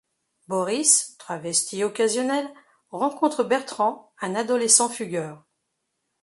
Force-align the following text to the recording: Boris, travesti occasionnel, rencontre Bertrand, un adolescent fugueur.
Boris, 0.47 1.15
travesti 1.19 1.83
occasionnel, 1.83 2.47
rencontre 2.89 3.43
Bertrand, 3.43 4.11
un 4.19 4.33
adolescent 4.33 4.89
fugueur. 4.89 5.45